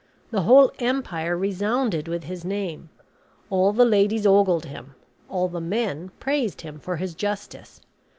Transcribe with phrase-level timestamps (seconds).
[0.31, 2.89] The whole empire resounded with his name.
[3.51, 4.95] All the ladies ogled him.
[5.29, 7.81] All the men praised him for his justice.